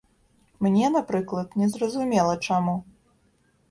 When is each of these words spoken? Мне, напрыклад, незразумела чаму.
Мне, 0.65 0.85
напрыклад, 0.95 1.47
незразумела 1.63 2.35
чаму. 2.51 2.79